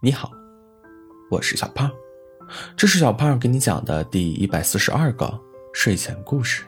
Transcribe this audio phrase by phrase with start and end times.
[0.00, 0.30] 你好，
[1.28, 1.90] 我是小胖，
[2.76, 5.40] 这是小胖给你讲的第一百四十二个
[5.72, 6.62] 睡前故事。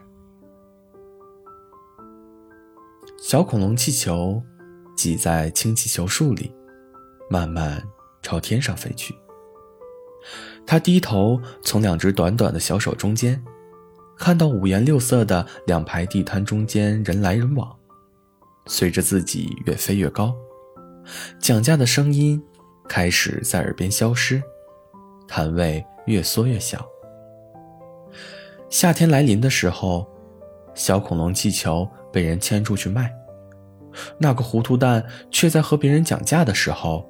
[3.22, 4.42] 小恐龙气球
[4.96, 6.52] 挤在氢气球树里，
[7.30, 7.80] 慢慢
[8.20, 9.14] 朝天上飞去。
[10.66, 13.40] 他低头从两只短短的小手中间，
[14.18, 17.76] 看到五颜六色的两排地摊中间人来人往。
[18.66, 20.34] 随着自己越飞越高，
[21.38, 22.42] 讲价的声音。
[22.90, 24.42] 开始在耳边消失，
[25.28, 26.84] 摊位越缩越小。
[28.68, 30.04] 夏天来临的时候，
[30.74, 33.14] 小恐龙气球被人牵出去卖，
[34.18, 37.08] 那个糊涂蛋却在和别人讲价的时候，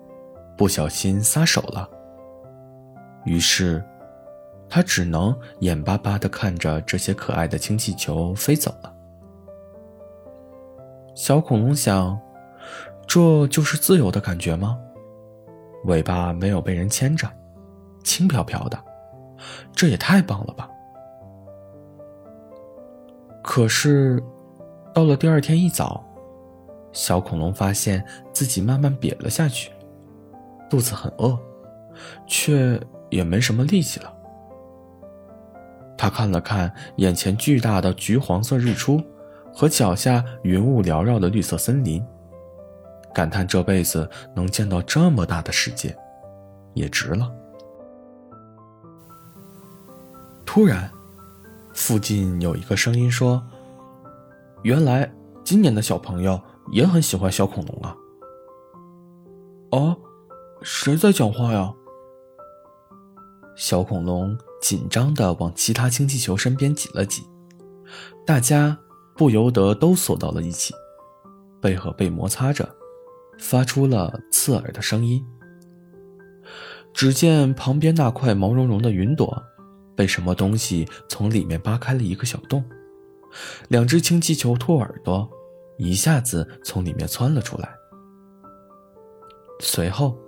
[0.55, 1.89] 不小心撒手了。
[3.25, 3.83] 于是，
[4.69, 8.95] 他只能眼巴巴地看着这些可爱的氢气球飞走了。
[11.15, 12.21] 小恐龙想：
[13.07, 14.79] 这就是自由的感觉吗？
[15.85, 17.31] 尾巴没有被人牵着，
[18.05, 18.79] 轻飘飘的，
[19.73, 20.69] 这也太棒了吧！
[23.43, 24.23] 可是，
[24.95, 26.05] 到了第二天一早，
[26.93, 29.71] 小恐龙发现自己慢慢瘪了下去，
[30.69, 31.39] 肚子很饿，
[32.27, 32.79] 却
[33.09, 34.13] 也没什么力气了。
[35.97, 39.03] 他看了看眼前巨大的橘黄色日出
[39.53, 42.03] 和脚下云雾缭绕的绿色森林。
[43.15, 45.97] 感叹这辈子能见到这么大的世界，
[46.75, 47.31] 也值了。
[50.45, 50.91] 突然，
[51.73, 53.43] 附近有一个声音说
[54.63, 55.11] ：“原来
[55.45, 56.41] 今年的小朋友
[56.73, 57.97] 也很喜欢小恐龙啊！”
[59.71, 59.97] 哦，
[60.63, 61.73] 谁在讲话呀？
[63.57, 67.23] 小恐龙紧张的往其他氢气球身边挤了挤，
[68.27, 68.77] 大家
[69.15, 70.75] 不由得都缩到了一起，
[71.61, 72.69] 背和背摩擦着。
[73.41, 75.25] 发出了刺耳的声音。
[76.93, 79.43] 只见旁边那块毛茸茸的云朵，
[79.97, 82.65] 被什么东西从里面扒开了一个小洞，
[83.69, 85.29] 两只氢气球兔耳朵
[85.79, 87.73] 一下子从里面窜了出来。
[89.61, 90.19] 随后，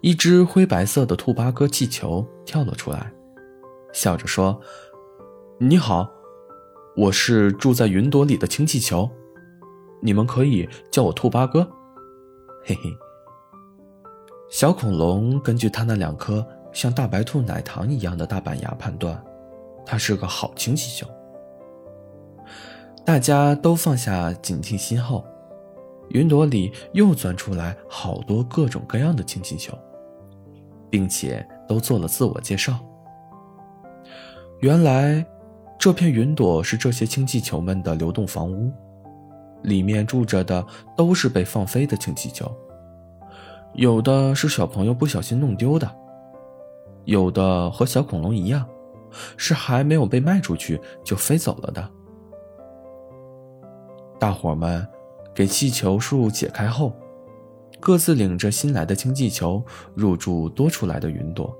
[0.00, 3.12] 一只灰白色的兔八哥气球跳了出来，
[3.92, 4.58] 笑着说
[5.60, 6.10] ：“你好，
[6.96, 9.10] 我是住在云朵里的氢气球，
[10.00, 11.70] 你们可以叫我兔八哥。”
[12.66, 12.90] 嘿嘿，
[14.48, 19.22] 小恐龙根据它那两颗像大白兔奶糖一样的大板牙判断，
[19.84, 21.06] 它是个好氢气球。
[23.04, 25.26] 大家都放下警惕心后，
[26.08, 29.76] 云朵里又钻出来好多各种各样的氢气球，
[30.88, 32.78] 并且都做了自我介绍。
[34.60, 35.22] 原来，
[35.78, 38.72] 这片云朵是这些氢气球们的流动房屋。
[39.64, 40.64] 里面住着的
[40.96, 42.50] 都是被放飞的氢气球，
[43.72, 45.90] 有的是小朋友不小心弄丢的，
[47.04, 48.66] 有的和小恐龙一样，
[49.36, 51.90] 是还没有被卖出去就飞走了的。
[54.20, 54.86] 大伙们
[55.34, 56.92] 给气球树解开后，
[57.80, 59.62] 各自领着新来的氢气球
[59.94, 61.54] 入住多出来的云朵。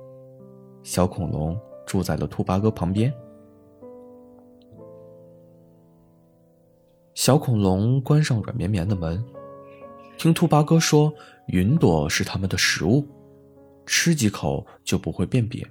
[0.83, 3.13] 小恐龙住在了兔八哥旁边。
[7.15, 9.23] 小恐龙关上软绵绵的门，
[10.17, 11.13] 听兔八哥说，
[11.47, 13.07] 云朵是他们的食物，
[13.85, 15.65] 吃几口就不会变瘪。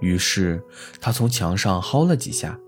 [0.00, 0.60] 于是
[1.00, 2.58] 他从墙上薅了几下，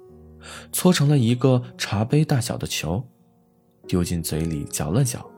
[0.73, 3.05] 搓成了一个茶杯大小的球，
[3.89, 5.29] 丢进嘴里嚼了嚼，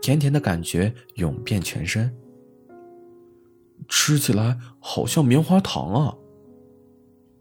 [0.00, 2.10] 甜甜的感觉涌遍全身，
[3.86, 6.16] 吃起来好像棉花糖啊！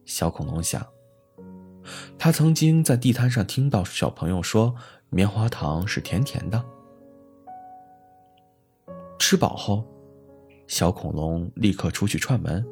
[0.04, 0.86] 小恐龙想。
[2.18, 4.76] 他曾经在地摊上听到小朋友说，
[5.10, 6.64] 棉花糖是甜甜的。
[9.20, 9.86] 吃饱后，
[10.68, 12.66] 小恐龙立刻出去串门，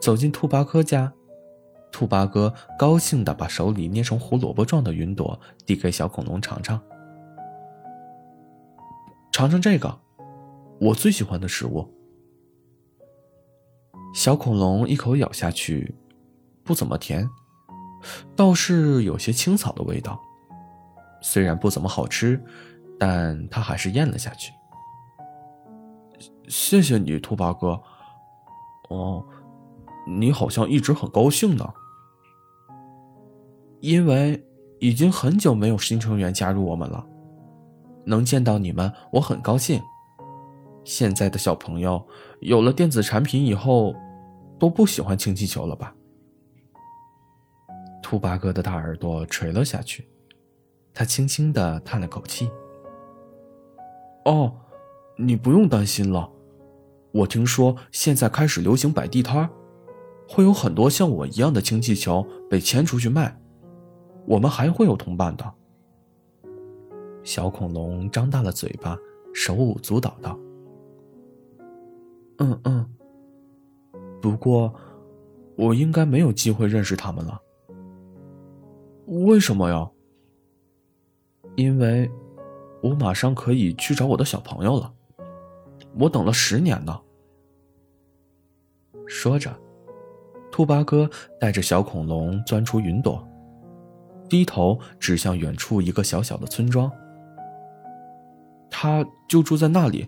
[0.00, 1.12] 走进兔八哥家。
[1.90, 6.80] 兔八哥高兴地把手里捏成胡萝卜状的云朵递给小恐龙尝尝，
[9.32, 9.98] 尝尝这个，
[10.78, 11.88] 我最喜欢的食物。
[14.14, 15.94] 小恐龙一口咬下去，
[16.62, 17.28] 不怎么甜。
[18.36, 20.20] 倒是有些青草的味道，
[21.20, 22.42] 虽然不怎么好吃，
[22.98, 24.52] 但他还是咽了下去。
[26.48, 27.80] 谢谢你，兔八哥。
[28.88, 29.24] 哦，
[30.06, 31.68] 你好像一直很高兴呢。
[33.80, 34.42] 因为
[34.80, 37.06] 已经很久没有新成员加入我们了，
[38.04, 39.80] 能见到你们，我很高兴。
[40.84, 42.02] 现在的小朋友
[42.40, 43.94] 有了电子产品以后，
[44.58, 45.94] 都不喜欢氢气球了吧？
[48.08, 50.08] 兔八哥的大耳朵垂了下去，
[50.94, 52.50] 他轻轻的叹了口气
[54.24, 54.50] ：“哦，
[55.18, 56.32] 你不用担心了，
[57.12, 59.46] 我听说现在开始流行摆地摊
[60.26, 63.38] 会有很多像我一样的氢气球被牵出去卖，
[64.26, 65.44] 我们还会有同伴的。
[67.22, 68.96] 小恐龙张大了嘴巴，
[69.34, 70.38] 手舞足蹈道
[72.40, 72.90] ：“嗯嗯，
[74.22, 74.74] 不过
[75.56, 77.38] 我应该没有机会认识他们了。
[79.08, 79.90] 为什么呀？
[81.56, 82.10] 因为，
[82.82, 84.92] 我马上可以去找我的小朋友了。
[85.98, 87.00] 我等了十年呢。”
[89.08, 89.58] 说着，
[90.52, 91.08] 兔八哥
[91.40, 93.26] 带着小恐龙钻出云朵，
[94.28, 96.92] 低头指向远处一个小小的村庄。
[98.70, 100.06] 他就住在那里，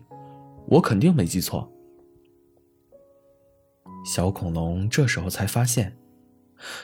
[0.69, 1.73] 我肯定没记错。
[4.05, 5.97] 小恐龙这时候才发现，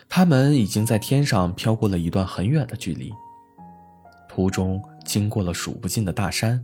[0.09, 3.13] 他们已经在天上飘过了一段很远的距离，
[4.29, 6.63] 途中经过了数不尽的大山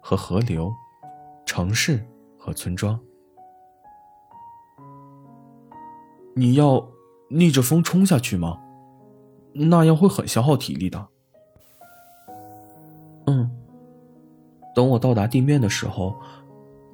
[0.00, 0.72] 和河流、
[1.46, 2.06] 城市
[2.38, 2.98] 和村庄。
[6.34, 6.86] 你要
[7.28, 8.58] 逆着风冲下去吗？
[9.52, 11.08] 那样会很消耗体力的。
[13.26, 13.50] 嗯。
[14.74, 16.18] 等我到达地面的时候，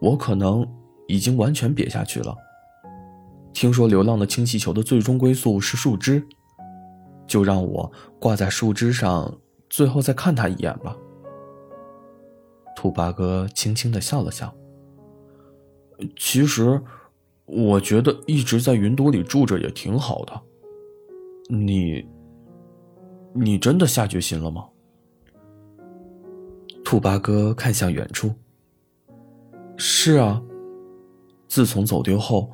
[0.00, 0.66] 我可能
[1.06, 2.36] 已经完全瘪下去了。
[3.52, 6.24] 听说流浪的氢气球的最终归宿是树枝，
[7.26, 7.90] 就让我
[8.20, 10.96] 挂在树枝上，最后再看他一眼吧。
[12.76, 14.54] 兔八哥轻轻的笑了笑。
[16.16, 16.80] 其实，
[17.44, 20.40] 我觉得一直在云朵里住着也挺好的。
[21.48, 22.06] 你，
[23.34, 24.68] 你真的下决心了吗？
[26.84, 28.32] 兔八哥看向远处。
[29.76, 30.40] 是啊，
[31.48, 32.50] 自从走丢后，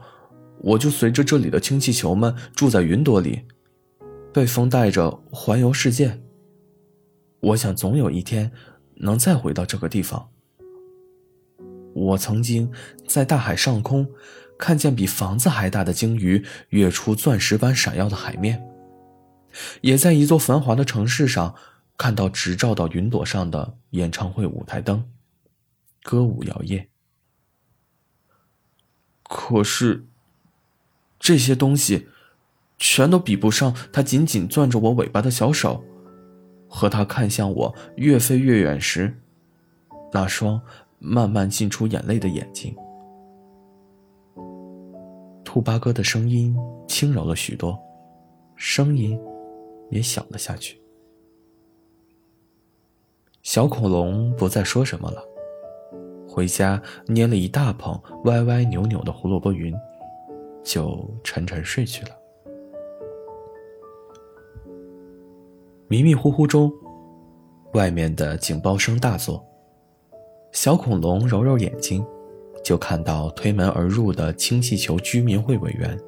[0.64, 3.42] 我就随着这里的氢气球们住在云朵里，
[4.32, 6.22] 被风带着环游世界。
[7.40, 8.50] 我想总有一天
[8.94, 10.30] 能再回到这个地方。
[11.92, 12.72] 我曾经
[13.06, 14.08] 在大海上空
[14.58, 18.66] 看见比房子还大的鲸鱼跃出钻石般闪耀的海面，
[19.82, 21.54] 也在一座繁华的城市上。
[21.96, 25.08] 看到直照到云朵上的演唱会舞台灯，
[26.02, 26.86] 歌舞摇曳。
[29.22, 30.08] 可是，
[31.24, 32.08] 这些东西，
[32.76, 35.82] 全都比不上他紧紧攥着我尾巴的小手，
[36.68, 39.18] 和他看向我越飞越远时，
[40.12, 40.60] 那双
[40.98, 42.76] 慢慢浸出眼泪的眼睛。
[45.42, 46.54] 兔八哥的声音
[46.86, 47.80] 轻柔了许多，
[48.54, 49.18] 声音
[49.90, 50.78] 也小了下去。
[53.42, 55.24] 小恐龙不再说什么了，
[56.28, 59.74] 回家捏了一大捧歪歪扭扭的胡萝卜云，
[60.64, 62.10] 就沉沉睡去了。
[65.86, 66.72] 迷迷糊糊中，
[67.74, 69.44] 外面的警报声大作。
[70.50, 72.04] 小恐龙揉揉眼睛，
[72.64, 75.98] 就看到推门而入的氢气球居民会委员，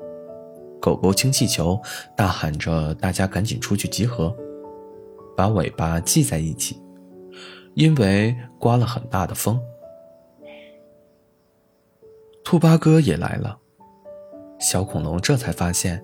[0.80, 1.78] 狗狗氢气球
[2.16, 4.34] 大喊着：“大家赶紧出去集合，
[5.36, 6.80] 把尾巴系在一起。”
[7.74, 9.60] 因为刮了很大的风，
[12.42, 13.58] 兔八哥也来了。
[14.58, 16.02] 小恐龙这才发现，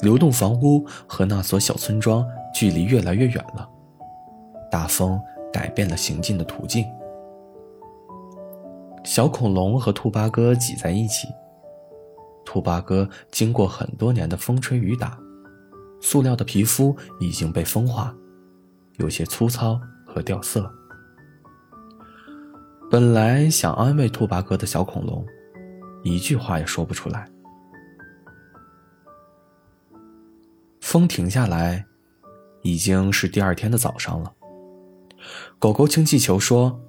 [0.00, 3.68] 流动房屋和那所小村庄距离越来越远了。
[4.70, 5.20] 大风
[5.52, 6.84] 改变了行进的途径，
[9.04, 11.28] 小恐龙和兔八哥挤在一起。
[12.44, 15.18] 兔八哥经过很多年的风吹雨打，
[16.00, 18.14] 塑料的皮肤已经被风化，
[18.98, 20.70] 有些粗糙和掉色。
[22.90, 25.24] 本来想安慰兔八哥的小恐龙，
[26.04, 27.28] 一句话也说不出来。
[30.96, 31.84] 风停下来，
[32.62, 34.32] 已经是第二天的早上了。
[35.58, 36.80] 狗狗氢气球说：“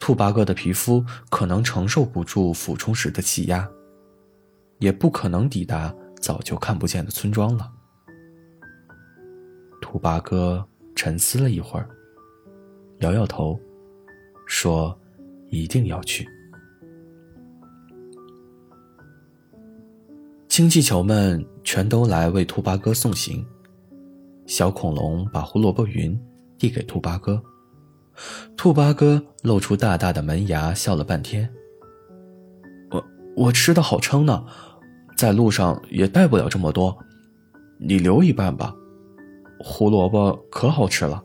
[0.00, 3.70] 兔八哥的皮肤可能承受不住俯冲时的气压，
[4.78, 7.70] 也不可能抵达早就看不见的村庄了。”
[9.82, 11.86] 兔八哥沉思了一会儿，
[13.00, 13.60] 摇摇头，
[14.46, 14.98] 说。
[15.50, 16.24] 一定要去！
[20.48, 23.46] 氢气球们全都来为兔八哥送行。
[24.44, 26.20] 小恐龙把胡萝卜云
[26.58, 27.40] 递给兔八哥，
[28.56, 31.48] 兔八哥露出大大的门牙，笑了半天。
[32.90, 33.04] 我
[33.36, 34.44] 我吃的好撑呢，
[35.16, 36.98] 在路上也带不了这么多，
[37.78, 38.74] 你留一半吧。
[39.60, 41.22] 胡萝卜可好吃了。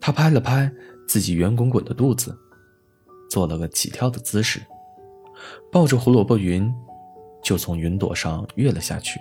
[0.00, 0.72] 他拍了拍。
[1.08, 2.34] 自己圆滚滚的肚子，
[3.28, 4.62] 做了个起跳的姿势，
[5.72, 6.72] 抱着胡萝卜云，
[7.42, 9.20] 就从云朵上跃了下去。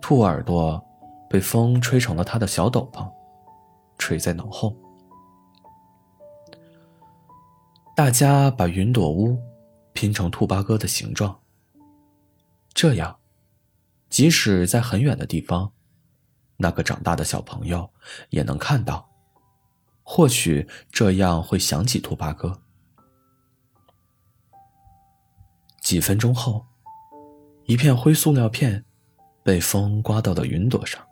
[0.00, 0.84] 兔耳朵
[1.28, 3.10] 被风吹成了他的小斗篷，
[3.98, 4.76] 垂在脑后。
[7.96, 9.38] 大家把云朵屋
[9.92, 11.40] 拼成兔八哥的形状，
[12.72, 13.18] 这样，
[14.08, 15.72] 即使在很远的地方，
[16.56, 17.90] 那个长大的小朋友
[18.30, 19.08] 也能看到。
[20.02, 22.60] 或许这样会想起兔八哥。
[25.80, 26.66] 几分钟后，
[27.72, 28.84] 一片灰塑料片
[29.42, 31.02] 被风刮到了云朵上。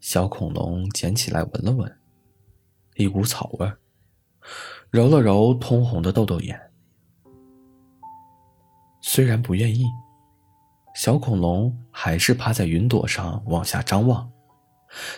[0.00, 1.98] 小恐龙捡起来闻了闻，
[2.94, 3.70] 一股草味，
[4.90, 6.58] 揉了揉通红的豆豆眼。
[9.02, 9.84] 虽然不愿意，
[10.94, 14.32] 小恐龙还是趴在云朵上往下张望。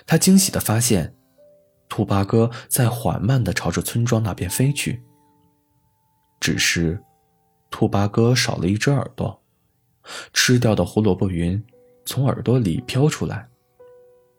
[0.04, 1.14] 他惊喜的发现。
[1.88, 5.04] 兔八哥在缓慢的朝着村庄那边飞去。
[6.40, 7.00] 只是，
[7.70, 9.40] 兔八哥少了一只耳朵，
[10.32, 11.62] 吃掉的胡萝卜云
[12.04, 13.48] 从耳朵里飘出来，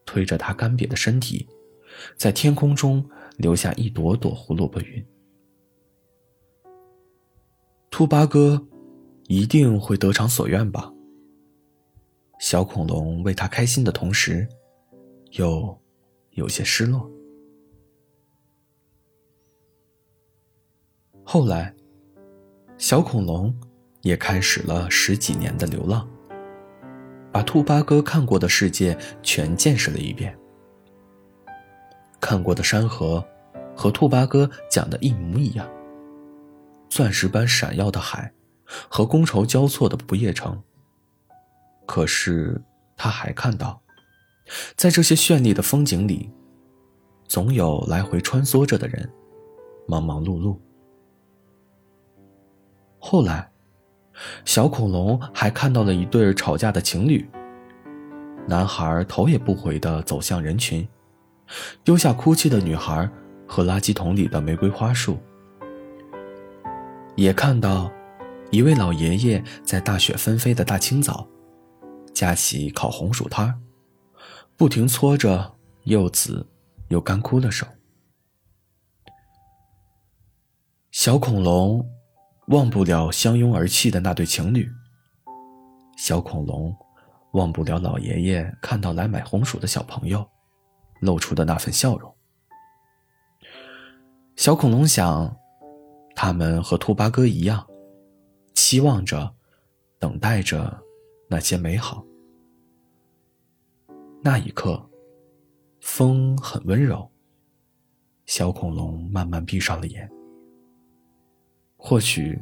[0.05, 1.47] 推着他干瘪的身体，
[2.15, 3.07] 在天空中
[3.37, 5.05] 留下一朵朵胡萝卜云。
[7.89, 8.67] 兔八哥
[9.27, 10.93] 一定会得偿所愿吧？
[12.39, 14.47] 小恐龙为他开心的同时，
[15.31, 15.75] 又
[16.31, 17.09] 有些失落。
[21.23, 21.75] 后来，
[22.77, 23.53] 小恐龙
[24.07, 26.07] 也开始了十几年的流浪，
[27.31, 30.37] 把兔八哥看过的世界全见识了一遍。
[32.19, 33.23] 看过的山河，
[33.75, 35.69] 和兔八哥讲的一模一样。
[36.89, 38.33] 钻石般闪耀的海，
[38.89, 40.63] 和觥筹交错的不夜城。
[41.85, 42.61] 可是
[42.95, 43.81] 他还看到，
[44.77, 46.31] 在这些绚丽的风景里，
[47.27, 49.09] 总有来回穿梭着的人，
[49.85, 50.57] 忙忙碌碌。
[52.99, 53.51] 后来，
[54.45, 57.27] 小恐龙还看到了一对吵架的情侣。
[58.47, 60.87] 男孩头也不回地走向人群，
[61.83, 63.09] 丢下哭泣的女孩
[63.45, 65.19] 和垃圾桶里的玫瑰花束。
[67.15, 67.91] 也看到
[68.51, 71.27] 一位老爷爷在大雪纷飞的大清早，
[72.13, 73.61] 架起烤红薯摊
[74.55, 76.47] 不停搓着又紫
[76.87, 77.67] 又干枯的手。
[80.91, 81.85] 小恐龙。
[82.47, 84.69] 忘不了相拥而泣的那对情侣。
[85.97, 86.73] 小恐龙
[87.33, 90.25] 忘不了老爷爷看到来买红薯的小朋友
[91.01, 92.13] 露出的那份笑容。
[94.37, 95.35] 小恐龙想，
[96.15, 97.67] 他们和兔八哥一样，
[98.53, 99.35] 期望着，
[99.99, 100.79] 等待着
[101.29, 102.05] 那些美好。
[104.23, 104.89] 那一刻，
[105.81, 107.09] 风很温柔。
[108.25, 110.09] 小恐龙慢慢闭上了眼。
[111.77, 112.41] 或许，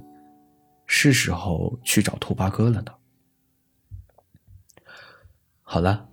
[0.88, 2.96] 是时候去找兔八哥了呢。
[5.62, 6.10] 好了，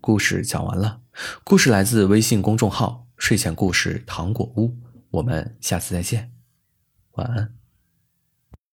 [0.00, 1.02] 故事讲完了。
[1.44, 4.78] 故事来自微信公众号“睡前故事糖果屋”。
[5.10, 6.32] 我们下次再见，
[7.12, 7.59] 晚安。